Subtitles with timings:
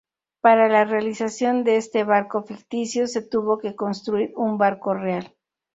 [0.41, 5.35] Para la realización de este barco ficticio, se tuvo que construir un barco real.